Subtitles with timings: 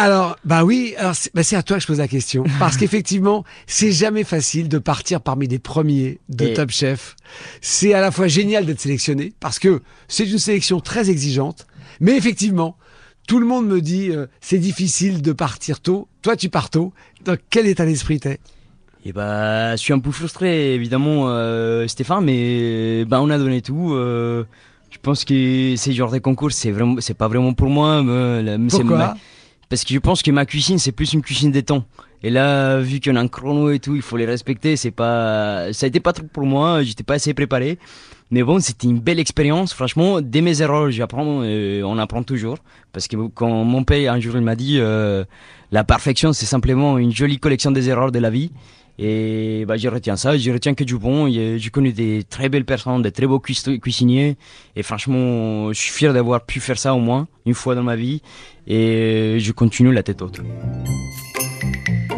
[0.00, 2.44] Alors, bah oui, c'est bah à toi que je pose la question.
[2.60, 7.16] Parce qu'effectivement, c'est jamais facile de partir parmi les premiers de Et- Top Chef.
[7.60, 11.66] C'est à la fois génial d'être sélectionné, parce que c'est une sélection très exigeante,
[12.00, 12.76] mais effectivement,
[13.26, 16.06] tout le monde me dit euh, c'est difficile de partir tôt.
[16.22, 16.92] Toi, tu pars tôt.
[17.24, 18.38] Dans quel état d'esprit t'es?
[19.04, 23.62] Et bah, je suis un peu frustré évidemment euh, Stéphane, mais bah on a donné
[23.62, 23.94] tout.
[23.94, 24.44] euh,
[24.90, 28.02] je pense que ces genres de concours, c'est vraiment, c'est pas vraiment pour moi.
[28.04, 29.16] mais c'est Pourquoi?
[29.68, 31.84] Parce que je pense que ma cuisine, c'est plus une cuisine des temps.
[32.22, 34.76] Et là, vu qu'on a un chrono et tout, il faut les respecter.
[34.76, 36.82] C'est pas, ça a été pas trop pour moi.
[36.82, 37.78] J'étais pas assez préparé.
[38.30, 39.72] Mais bon, c'était une belle expérience.
[39.72, 41.42] Franchement, dès mes erreurs, j'apprends.
[41.42, 42.58] euh, on apprend toujours.
[42.92, 45.24] Parce que quand mon père un jour il m'a dit, euh,
[45.70, 48.50] la perfection, c'est simplement une jolie collection des erreurs de la vie.
[49.00, 51.30] Et bah, je retiens ça, je retiens que du bon.
[51.30, 54.36] J'ai connu des très belles personnes, des très beaux cuis- cuisiniers.
[54.74, 57.94] Et franchement, je suis fier d'avoir pu faire ça au moins une fois dans ma
[57.96, 58.22] vie.
[58.66, 60.40] Et je continue la tête haute.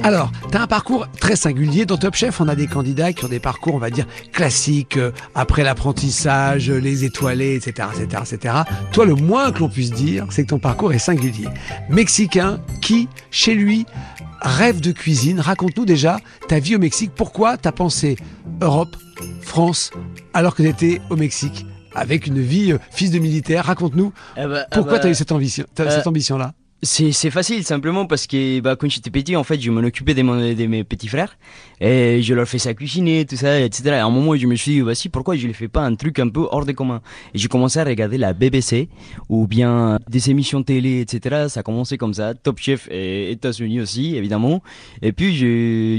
[0.02, 1.84] Alors, tu as un parcours très singulier.
[1.84, 4.96] Dans Top Chef, on a des candidats qui ont des parcours, on va dire, classiques,
[4.96, 8.54] euh, après l'apprentissage, euh, les étoilés, etc., etc., etc.
[8.92, 11.48] Toi, le moins que l'on puisse dire, c'est que ton parcours est singulier.
[11.88, 13.86] Mexicain qui, chez lui,
[14.41, 15.41] rêve de cuisine.
[15.41, 17.12] Raconte-nous déjà ta vie au Mexique.
[17.14, 18.16] Pourquoi tu as pensé
[18.62, 18.96] Europe,
[19.42, 19.91] France,
[20.32, 24.12] alors que tu étais au Mexique avec une vie euh, fils de militaire, raconte-nous
[24.72, 26.54] pourquoi tu as eu cette ambition, t'as euh, cette ambition-là?
[26.82, 30.22] C'est facile simplement parce que bah, quand j'étais petit en fait je m'en occupais de,
[30.22, 31.36] mon- de mes petits frères
[31.78, 33.82] et je leur faisais cuisiner tout ça etc.
[33.88, 35.94] Et à un moment je me suis dit voici pourquoi je ne fais pas un
[35.94, 37.02] truc un peu hors des communs
[37.34, 38.88] et j'ai commencé à regarder la BBC
[39.28, 41.48] ou bien des émissions télé etc.
[41.50, 44.62] Ça a commencé comme ça Top Chef et États-Unis aussi évidemment.
[45.02, 45.34] Et puis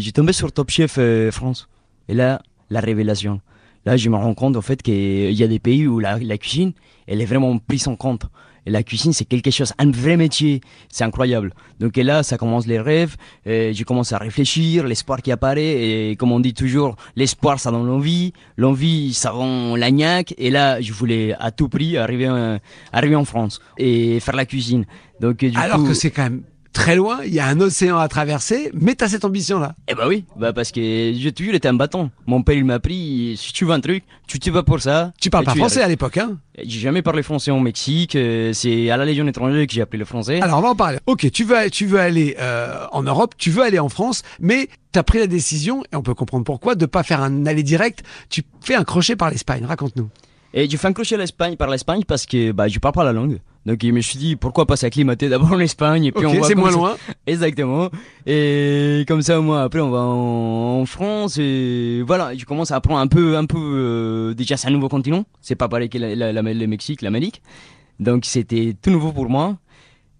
[0.02, 1.70] j'ai tombé sur Top Chef euh, France.
[2.09, 2.41] Et là
[2.72, 3.40] la révélation.
[3.86, 6.40] Là je me rends compte en fait qu'il y a des pays où la, la
[6.40, 6.74] cuisine
[7.06, 8.24] elle est vraiment prise en compte
[8.66, 10.62] et la cuisine, c'est quelque chose, un vrai métier.
[10.90, 11.52] C'est incroyable.
[11.80, 13.16] Donc et là, ça commence les rêves.
[13.46, 16.12] et Je commence à réfléchir, l'espoir qui apparaît.
[16.12, 18.34] Et comme on dit toujours, l'espoir, ça donne l'envie.
[18.58, 20.34] L'envie, ça rend l'agnac.
[20.38, 22.60] Et là, je voulais à tout prix arriver, en-
[22.94, 24.86] arriver en France et faire la cuisine.
[25.20, 27.98] Donc du Alors coup, que c'est quand même très loin, il y a un océan
[27.98, 29.76] à traverser, mais tu as cette ambition-là.
[29.88, 30.80] Eh bah oui, bah parce que
[31.16, 32.12] j'ai toujours été un bâton.
[32.26, 35.12] Mon père, il m'a appris, si tu veux un truc, tu te vas pour ça.
[35.20, 38.16] Tu parles pas français à l'époque, hein J'ai jamais parlé français au Mexique.
[38.16, 40.42] euh, C'est à la Légion étrangère que j'ai appris le français.
[40.42, 41.00] Alors on va en parler.
[41.08, 44.68] Ok, tu veux, tu veux aller euh, en Europe, tu veux aller en France, mais
[44.94, 47.64] tu as pris la décision, et on peut comprendre pourquoi, de pas faire un aller
[47.64, 48.03] direct.
[48.30, 49.66] Tu fais un crochet par l'Espagne.
[49.66, 50.09] Raconte-nous.
[50.53, 53.03] Et j'ai fait un crochet à l'Espagne par l'Espagne parce que bah je parle pas
[53.06, 53.40] la langue.
[53.66, 56.48] Donc je me suis dit pourquoi pas s'acclimater d'abord en Espagne et puis on va
[56.48, 56.98] c'est moins ça- loin.
[57.28, 57.90] Exactement.
[58.26, 62.78] Et comme ça moi après on va en, en France et voilà, je commence à
[62.78, 65.98] apprendre un peu un peu euh, déjà c'est un nouveau continent, c'est pas pareil que
[66.00, 67.42] la, la- la- le Mexique, l'Amérique.
[68.00, 69.58] Donc c'était tout nouveau pour moi.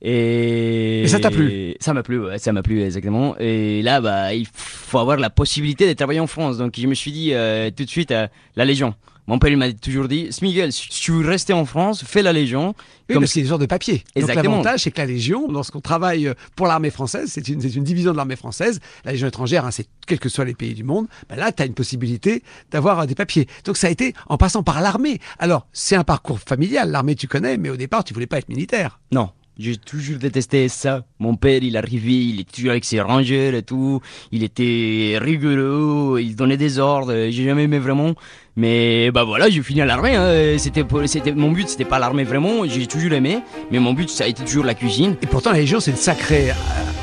[0.04, 3.36] Et, Et ça t'a plu Ça m'a plu, ouais, ça m'a plu exactement.
[3.40, 6.58] Et là, bah, il faut avoir la possibilité de travailler en France.
[6.58, 8.96] Donc, je me suis dit euh, tout de suite euh, la Légion.
[9.32, 12.34] Mon père il m'a toujours dit, Smigel, si tu veux rester en France, fais la
[12.34, 12.76] Légion.
[13.08, 14.04] Oui, Comme parce a des genres de papier.
[14.14, 14.58] Donc Exactement.
[14.58, 17.86] l'avantage, c'est que la Légion, lorsqu'on travaille euh, pour l'armée française, c'est une, c'est une
[17.86, 20.84] division de l'armée française, la Légion étrangère, hein, c'est quels que soient les pays du
[20.84, 23.48] monde, ben là, tu as une possibilité d'avoir euh, des papiers.
[23.64, 25.20] Donc ça a été en passant par l'armée.
[25.40, 28.50] Alors, c'est un parcours familial, l'armée tu connais, mais au départ, tu voulais pas être
[28.50, 29.00] militaire.
[29.14, 31.06] Non, j'ai toujours détesté ça.
[31.20, 34.02] Mon père, il arrivait, il était toujours avec ses rangers et tout.
[34.32, 37.14] Il était rigolo, il donnait des ordres.
[37.30, 38.16] J'ai jamais aimé vraiment.
[38.58, 40.16] Mais bah voilà, j'ai fini à l'armée.
[40.16, 40.58] hein.
[40.58, 42.66] C'était, c'était mon but, c'était pas l'armée vraiment.
[42.68, 43.40] J'ai toujours aimé,
[43.72, 45.16] mais mon but, ça a été toujours la cuisine.
[45.22, 46.54] Et pourtant, la Légion, c'est une sacrée euh,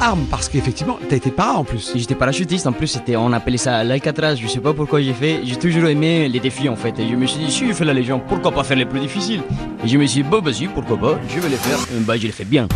[0.00, 1.93] arme, parce qu'effectivement, tu as été para en plus.
[1.97, 5.41] J'étais parachutiste, en plus c'était, on appelait ça l'Alcatraz, je sais pas pourquoi j'ai fait,
[5.45, 7.85] j'ai toujours aimé les défis en fait, et je me suis dit si je fais
[7.85, 9.41] la Légion, pourquoi pas faire les plus difficiles?
[9.85, 12.17] Et je me suis dit bah si, pourquoi pas, je vais les faire, Euh, bah
[12.17, 12.69] je les fais bien.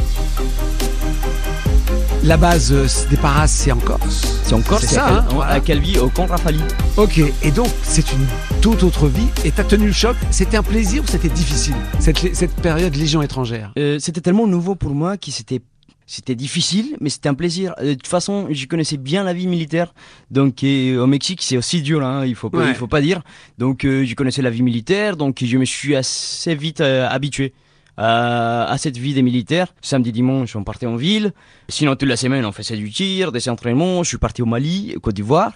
[2.24, 4.40] La base euh, des paras, c'est en Corse.
[4.44, 5.52] C'est encore C'est ça, hein, voilà.
[5.54, 6.60] à Calvi, au camp Rafali.
[6.96, 8.24] Ok, et donc c'est une
[8.60, 9.26] toute autre vie.
[9.44, 10.16] Et t'as tenu le choc.
[10.30, 13.72] C'était un plaisir ou c'était difficile cette, cette période Légion étrangère?
[13.76, 15.60] Euh, c'était tellement nouveau pour moi que c'était
[16.06, 17.74] c'était difficile, mais c'était un plaisir.
[17.80, 19.92] Euh, De toute façon, je connaissais bien la vie militaire.
[20.30, 22.68] Donc, au Mexique, c'est aussi dur, hein, il faut pas, Ouais.
[22.68, 23.22] il faut pas dire.
[23.58, 27.52] Donc, euh, je connaissais la vie militaire, donc je me suis assez vite euh, habitué
[27.96, 29.68] à, à cette vie des militaires.
[29.82, 31.32] Samedi, dimanche, on partait en ville.
[31.68, 34.02] Sinon, toute la semaine, on faisait du tir, des entraînements.
[34.02, 35.52] Je suis parti au Mali, Côte d'Ivoire.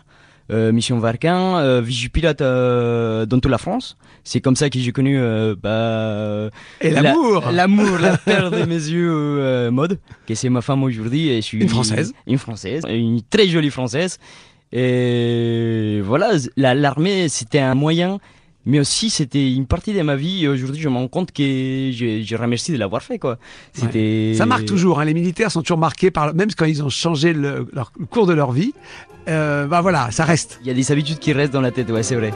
[0.53, 3.97] Euh, mission Varquin, euh, Vigipilote euh, dans toute la France.
[4.23, 6.51] C'est comme ça que j'ai connu euh, bah,
[6.81, 10.85] Et la- l'amour L'amour, la perle de mes yeux, euh, mode, que c'est ma femme
[10.85, 11.31] aujourd'hui.
[11.31, 12.13] Et je suis Une Française.
[12.29, 14.19] Une Française, une très jolie Française.
[14.73, 18.19] Et voilà, la- l'armée, c'était un moyen,
[18.67, 20.45] mais aussi c'était une partie de ma vie.
[20.45, 23.39] Et aujourd'hui, je me rends compte que je, je remercie de l'avoir fait, quoi.
[23.73, 24.35] C'était.
[24.37, 25.01] Ça marque toujours.
[25.01, 25.05] hein.
[25.07, 28.27] Les militaires sont toujours marqués par, même quand ils ont changé le, leur- le cours
[28.27, 28.75] de leur vie.
[29.29, 30.59] Euh, bah voilà, ça reste.
[30.63, 32.33] Il y a des habitudes qui restent dans la tête, ouais, c'est vrai.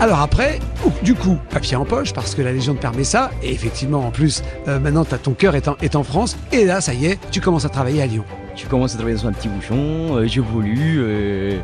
[0.00, 0.60] Alors après,
[1.02, 3.32] du coup, papier en poche, parce que la Légion te permet ça.
[3.42, 6.36] Et effectivement, en plus, euh, maintenant, t'as ton cœur est en, est en France.
[6.52, 8.24] Et là, ça y est, tu commences à travailler à Lyon.
[8.58, 11.60] Je commence à travailler dans un petit bouchon, euh, j'évolue, euh,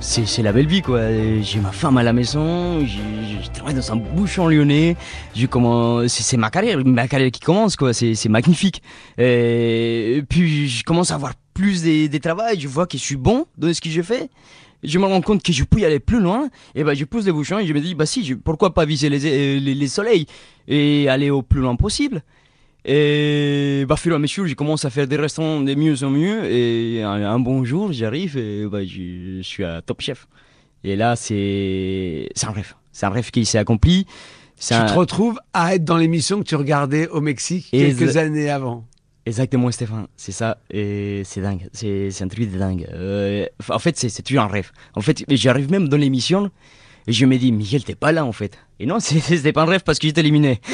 [0.00, 1.02] c'est la belle vie quoi.
[1.42, 4.96] J'ai ma femme à la maison, je travaille dans un bouchon lyonnais,
[5.36, 8.82] je commence, c'est ma carrière, ma carrière qui commence quoi, c'est magnifique.
[9.16, 13.44] Puis je commence à avoir plus des, des travails, je vois que je suis bon
[13.58, 14.30] dans ce que je fais.
[14.82, 17.26] Je me rends compte que je peux y aller plus loin, et ben je pousse
[17.26, 20.24] les bouchons et je me dis bah si, pourquoi pas viser les soleils
[20.66, 22.22] et aller au plus loin possible.
[22.84, 26.10] Et bah, fur et à mesure, je commence à faire des restaurants de mieux en
[26.10, 26.44] mieux.
[26.50, 30.26] Et un, un bon jour, j'arrive et bah, je, je suis à Top Chef.
[30.84, 32.74] Et là, c'est un rêve.
[32.92, 34.06] C'est un rêve qui s'est accompli.
[34.60, 38.16] Tu un- te retrouves à être dans l'émission que tu regardais au Mexique Et quelques
[38.16, 38.84] années avant.
[39.26, 40.06] Exactement, Stéphane.
[40.16, 40.58] C'est ça.
[40.70, 41.68] Et c'est dingue.
[41.72, 42.88] C'est un truc de dingue.
[42.92, 44.70] Euh, en fait, c'est c'est toujours un rêve.
[44.94, 46.50] En fait, j'arrive même dans l'émission
[47.06, 48.58] et je me dis, Miguel, t'es pas là en fait.
[48.80, 50.60] Et non, c'est- c'était pas un rêve parce que j'étais éliminé.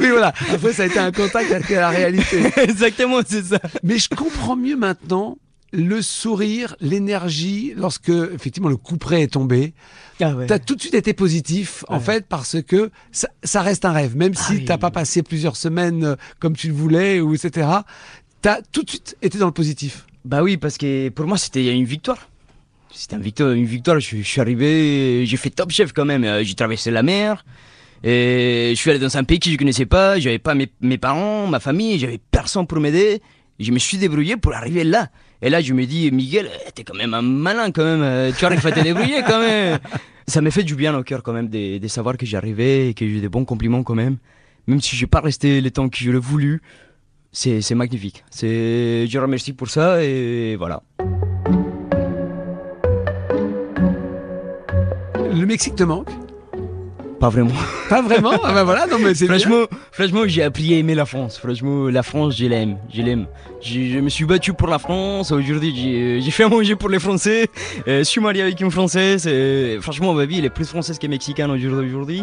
[0.00, 0.32] Oui, voilà.
[0.52, 2.42] Après, ça a été un contact avec la réalité.
[2.62, 3.58] Exactement, c'est ça.
[3.82, 5.36] Mais je comprends mieux maintenant
[5.72, 9.74] le sourire, l'énergie, lorsque effectivement le coup près est tombé.
[10.22, 10.46] Ah ouais.
[10.46, 14.16] T'as tout de suite été positif, en fait, parce que ça, ça reste un rêve.
[14.16, 14.64] Même Ah si oui.
[14.64, 17.68] t'as pas passé plusieurs semaines euh, comme tu le voulais, ou etc.,
[18.40, 20.06] t'as tout de suite été dans le positif.
[20.24, 22.28] Bah oui, parce que pour moi, c'était une victoire.
[22.96, 23.98] C'était une victoire, une victoire.
[24.00, 26.24] Je, je suis arrivé, j'ai fait top chef quand même.
[26.24, 27.44] Euh, J'ai traversé la mer.
[28.02, 30.18] Et je suis allé dans un pays que je connaissais pas.
[30.20, 31.98] J'avais pas mes, mes parents, ma famille.
[31.98, 33.20] J'avais personne pour m'aider.
[33.58, 35.08] Je me suis débrouillé pour arriver là.
[35.42, 38.02] Et là, je me dis, Miguel, eh, t'es quand même un malin quand même.
[38.02, 39.78] Euh, Tu arrives à te débrouiller quand même.
[40.26, 42.94] Ça m'a fait du bien au cœur quand même de, de savoir que j'arrivais et
[42.94, 44.16] que j'ai eu des bons compliments quand même.
[44.66, 46.62] Même si j'ai pas resté le temps que je l'ai voulu.
[47.32, 48.22] C'est magnifique.
[48.40, 50.82] Je remercie pour ça et voilà.
[55.34, 56.08] Le Mexique te manque
[57.20, 57.52] Pas vraiment.
[57.88, 59.38] Pas vraiment Ah bah voilà, non mais c'est bien.
[59.38, 61.38] franchement, franchement, j'ai appris à aimer la France.
[61.38, 62.76] Franchement, la France, je l'aime.
[62.92, 63.26] Je l'aime.
[63.60, 65.32] Je, je me suis battu pour la France.
[65.32, 67.48] Aujourd'hui, j'ai j'ai fait à manger pour les Français.
[67.88, 69.26] Euh, je suis marié avec une Française.
[69.26, 72.22] Et franchement, ma vie, elle est plus française que mexicaine aujourd'hui.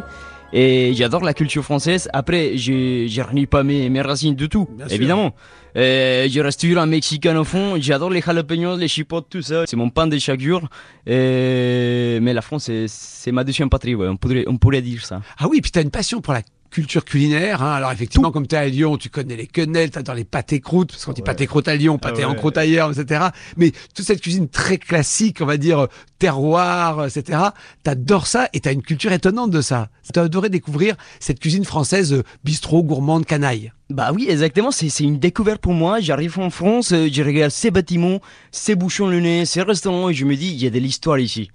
[0.53, 2.09] Et j'adore la culture française.
[2.13, 5.33] Après, je je renie pas mes, mes racines du tout, Bien évidemment.
[5.77, 7.75] Euh, je reste toujours un mexicain au fond.
[7.79, 9.63] J'adore les jalapenos, les chipotes, tout ça.
[9.65, 10.61] C'est mon pain de chaque jour.
[11.07, 12.19] Et...
[12.21, 13.95] Mais la France, c'est- c'est ma deuxième patrie.
[13.95, 14.07] Ouais.
[14.09, 15.21] On, pourrait, on pourrait dire ça.
[15.37, 17.61] Ah oui, puis t'as une passion pour la culture culinaire.
[17.61, 17.73] Hein.
[17.73, 21.05] Alors effectivement, comme t'es à Lyon, tu connais les quenelles, t'adores les pâtés croûtes, parce
[21.05, 22.37] qu'on dit pâté croûte à Lyon, pâté Ah en ouais.
[22.37, 23.25] croûte ailleurs, etc.
[23.57, 25.87] Mais toute cette cuisine très classique, on va dire euh,
[26.17, 27.39] terroir, etc.
[27.83, 29.89] T'adores ça et t'as une culture étonnante de ça.
[30.11, 33.71] T'as adoré découvrir cette cuisine française euh, bistrot, gourmande, canaille.
[33.89, 35.99] Bah oui, exactement, c'est c'est une découverte pour moi.
[35.99, 40.13] J'arrive en France, euh, je regarde ces bâtiments, ces bouchons le nez, ces restaurants et
[40.13, 41.51] je me dis, il y a de l'histoire ici.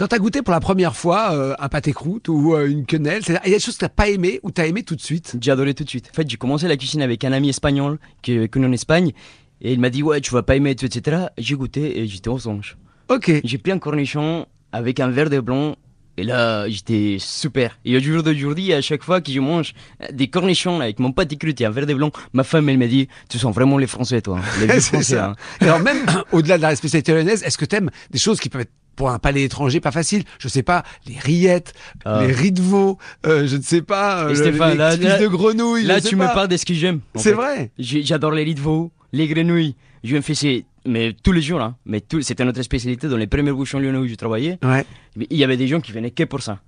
[0.00, 3.20] Quand t'as goûté pour la première fois euh, un pâté croûte ou euh, une quenelle,
[3.28, 5.36] il y a des choses que t'as pas aimé ou t'as aimé tout de suite?
[5.38, 6.08] J'ai adoré tout de suite.
[6.10, 9.12] En fait, j'ai commencé la cuisine avec un ami espagnol que connu en Espagne
[9.60, 11.26] et il m'a dit, ouais, tu vas pas aimer, etc.
[11.36, 12.78] J'ai goûté et j'étais aux anges.
[13.10, 13.30] Ok.
[13.44, 15.76] J'ai pris un cornichon avec un verre de blanc
[16.16, 17.78] et là, j'étais super.
[17.84, 19.74] Et au jour d'aujourd'hui, à chaque fois que je mange
[20.10, 22.78] des cornichons là, avec mon pâté croûte et un verre de blanc, ma femme, elle
[22.78, 24.38] me dit, tu sens vraiment les Français, toi.
[24.38, 24.66] hein.
[24.66, 25.26] Les Français, ça.
[25.26, 25.36] hein.
[25.60, 25.98] Alors même
[26.32, 29.18] au-delà de la spécialité lyonnaise, est-ce que t'aimes des choses qui peuvent être pour un
[29.18, 31.72] palais étranger pas facile Je sais pas, les rillettes,
[32.04, 32.20] Ah.
[32.22, 35.26] les riz de veau, euh, je ne sais pas, euh, Stéphane, les là- là- de
[35.26, 35.84] grenouille.
[35.84, 37.00] Là, tu me parles de ce que j'aime.
[37.14, 37.70] C'est vrai.
[37.78, 39.74] J'adore les lits de veau, les grenouilles.
[40.04, 41.76] Je me fais ces- mais tous les jours, hein.
[41.86, 44.58] Mais tout- c'était notre spécialité dans les premiers bouchons lyonnais où je travaillais.
[44.62, 44.84] Ouais.
[45.30, 46.58] Il y avait des gens qui venaient que pour ça.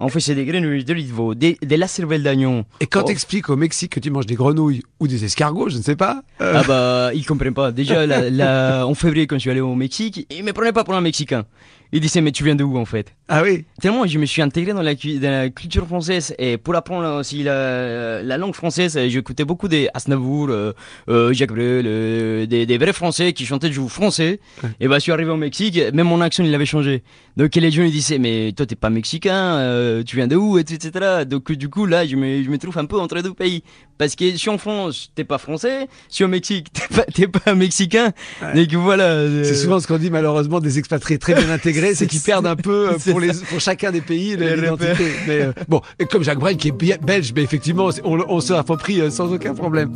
[0.00, 2.62] On fait c'est des grenouilles de Litvaux, des, des la cervelle d'agneau.
[2.80, 3.06] Et quand Oh.
[3.08, 6.22] t'expliques au Mexique que tu manges des grenouilles ou des escargots, je ne sais pas.
[6.40, 7.72] euh, Ah bah, ils comprennent pas.
[7.72, 10.84] Déjà, la, la- en février, quand je suis allé au Mexique, ils me prenaient pas
[10.84, 11.44] pour un Mexicain.
[11.90, 13.14] Ils disaient, mais tu viens de où en fait?
[13.28, 13.64] Ah oui.
[13.80, 17.18] Tellement je me suis intégré dans la, cu- dans la culture française et pour apprendre
[17.18, 20.74] aussi la, la langue française, j'écoutais beaucoup des Asnavour, euh,
[21.08, 24.38] euh, Jacques Brel, euh, des, des vrais Français qui chantaient du français.
[24.80, 27.02] Et bah je suis arrivé au Mexique, même mon accent il avait changé.
[27.38, 29.56] Donc les gens ils disaient mais toi t'es pas mexicain,
[29.88, 31.24] euh, tu viens de où, etc.
[31.26, 33.62] Donc du coup là je me, je me trouve un peu entre deux pays.
[33.98, 37.54] Parce que si en France t'es pas français, si au Mexique t'es pas, t'es pas
[37.54, 38.62] mexicain, Ouais.
[38.62, 39.04] et que voilà.
[39.04, 42.46] euh, C'est souvent ce qu'on dit malheureusement des expatriés très bien intégrés, c'est qu'ils perdent
[42.46, 45.04] un peu euh, pour, les, pour chacun des pays l'identité.
[45.26, 48.52] Mais euh, bon, et comme Jacques Brel qui est belge, mais effectivement, on, on se
[48.52, 49.90] l'approprie euh, sans aucun problème.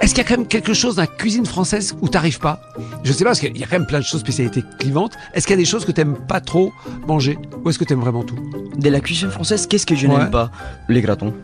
[0.00, 2.60] Est-ce qu'il y a quand même quelque chose dans la cuisine française où t'arrives pas?
[3.04, 5.12] Je sais pas, parce qu'il y a quand même plein de choses spécialités clivantes.
[5.34, 6.72] Est-ce qu'il y a des choses que t'aimes pas trop
[7.06, 7.38] manger?
[7.64, 8.38] Ou est-ce que t'aimes vraiment tout?
[8.78, 10.16] De la cuisine française, qu'est-ce que je Ouais.
[10.16, 10.50] n'aime pas?
[10.88, 11.34] Les gratons.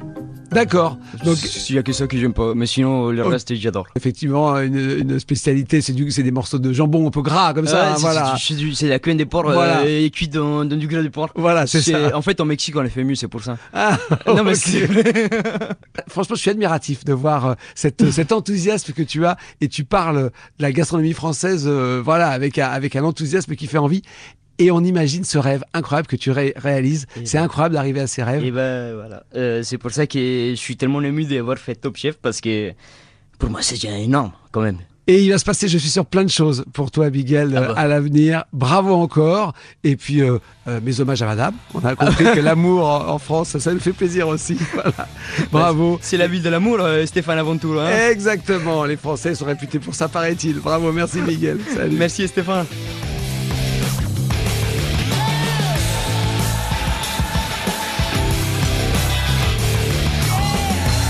[0.57, 0.99] D'accord.
[1.25, 1.37] Donc
[1.69, 3.87] il y a que ça que j'aime pas, mais sinon le reste j'adore.
[3.95, 7.67] effectivement, une, une spécialité, c'est du, c'est des morceaux de jambon un peu gras comme
[7.67, 7.81] ça.
[7.83, 8.35] Ouais, hein, c'est- voilà.
[8.75, 9.81] c'est- la queue des porcs Voilà.
[9.85, 11.31] euh, cuite dans, dans du gras de porc.
[11.37, 12.17] Voilà, c'est ça.
[12.17, 13.59] En fait, en Mexique, on les fait mieux, c'est pour ça.
[13.75, 14.55] Ah, non, mais
[16.09, 19.85] Franchement, je suis admiratif de voir euh, cette, cet enthousiasme que tu as et tu
[19.85, 24.03] parles de la gastronomie française, euh, voilà, avec un enthousiasme qui fait envie.
[24.59, 27.07] Et on imagine ce rêve incroyable que tu ré- réalises.
[27.21, 28.43] Et C'est incroyable d'arriver à ces rêves.
[28.45, 29.23] Et ben voilà.
[29.35, 32.73] Euh, c'est pour ça que je suis tellement ému d'avoir fait Top Chef parce que
[33.39, 34.79] pour moi, c'est déjà énorme quand même.
[35.09, 37.61] Et il va se passer, je suis sûr, plein de choses pour toi, Miguel, Ah
[37.61, 37.75] bah.
[37.77, 38.43] à l'avenir.
[38.53, 39.53] Bravo encore.
[39.85, 41.55] Et puis, euh, euh, mes hommages à madame.
[41.75, 44.57] On a compris que l'amour en, en France, ça, nous fait plaisir aussi.
[44.73, 45.09] Voilà.
[45.53, 45.99] Bravo.
[46.03, 47.81] C'est la ville de l'amour, Stéphane Aventour.
[47.83, 48.09] Hein.
[48.11, 48.85] Exactement.
[48.85, 50.55] Les Français sont réputés pour ça, paraît-il.
[50.59, 50.91] Bravo.
[50.91, 51.59] Merci, Miguel.
[51.73, 51.97] Salut.
[51.97, 52.67] Merci Stéphane.